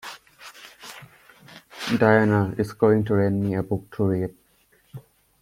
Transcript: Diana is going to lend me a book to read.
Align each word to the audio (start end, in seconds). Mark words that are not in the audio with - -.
Diana 1.95 2.55
is 2.57 2.73
going 2.73 3.05
to 3.05 3.13
lend 3.13 3.43
me 3.43 3.53
a 3.53 3.61
book 3.61 3.95
to 3.97 4.05
read. 4.05 4.35